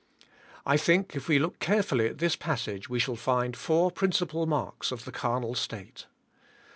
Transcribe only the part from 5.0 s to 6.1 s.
the carnal state.